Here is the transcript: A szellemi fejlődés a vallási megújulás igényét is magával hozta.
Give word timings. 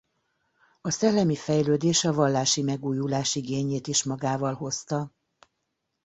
A 0.81 0.89
szellemi 0.91 1.35
fejlődés 1.35 2.03
a 2.03 2.13
vallási 2.13 2.61
megújulás 2.61 3.35
igényét 3.35 3.87
is 3.87 4.03
magával 4.03 4.53
hozta. 4.53 5.11